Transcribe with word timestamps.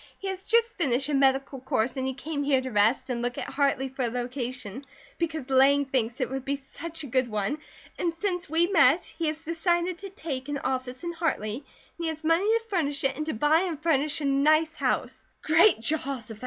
He 0.17 0.29
has 0.29 0.47
just 0.47 0.77
finished 0.77 1.09
a 1.09 1.13
medical 1.13 1.59
course 1.59 1.95
and 1.95 2.07
he 2.07 2.15
came 2.15 2.41
here 2.41 2.59
to 2.59 2.71
rest 2.71 3.11
and 3.11 3.21
look 3.21 3.37
at 3.37 3.47
Hartley 3.49 3.87
for 3.87 4.01
a 4.01 4.07
location, 4.09 4.83
because 5.19 5.47
Lang 5.51 5.85
thinks 5.85 6.19
it 6.19 6.27
would 6.31 6.43
be 6.43 6.55
such 6.55 7.03
a 7.03 7.05
good 7.05 7.29
one. 7.29 7.59
And 7.99 8.11
since 8.15 8.49
we 8.49 8.65
met 8.65 9.03
he 9.03 9.27
has 9.27 9.43
decided 9.43 9.99
to 9.99 10.09
take 10.09 10.49
an 10.49 10.57
office 10.57 11.03
in 11.03 11.11
Hartley, 11.13 11.53
and 11.57 11.63
he 11.99 12.07
has 12.07 12.23
money 12.23 12.45
to 12.47 12.63
furnish 12.67 13.03
it, 13.03 13.15
and 13.15 13.27
to 13.27 13.35
buy 13.35 13.59
and 13.59 13.79
furnish 13.79 14.21
a 14.21 14.25
nice 14.25 14.73
house." 14.73 15.21
"Great 15.43 15.79
Jehoshaphat!" 15.81 16.39